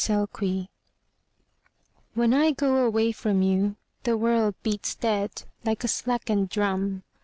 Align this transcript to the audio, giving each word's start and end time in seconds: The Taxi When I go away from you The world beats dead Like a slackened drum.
The 0.03 0.25
Taxi 0.31 0.71
When 2.15 2.33
I 2.33 2.53
go 2.53 2.83
away 2.87 3.11
from 3.11 3.43
you 3.43 3.75
The 4.01 4.17
world 4.17 4.55
beats 4.63 4.95
dead 4.95 5.43
Like 5.63 5.83
a 5.83 5.87
slackened 5.87 6.49
drum. 6.49 7.03